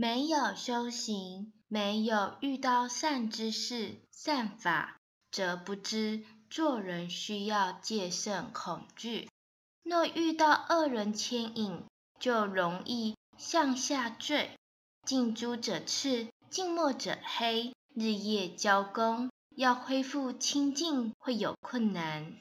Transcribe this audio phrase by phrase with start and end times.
[0.00, 4.96] 没有修行，没有遇到善知识、善法，
[5.32, 9.28] 则不知做人需要戒慎恐惧。
[9.82, 11.82] 若遇到恶人牵引，
[12.20, 14.52] 就容易向下坠。
[15.04, 22.38] 近朱者赤，近墨者黑，日夜交工，要恢复清净会有困难。